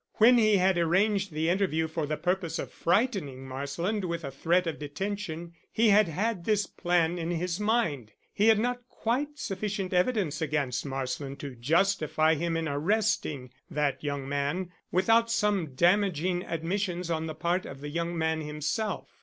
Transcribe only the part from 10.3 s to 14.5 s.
against Marsland to justify him in arresting that young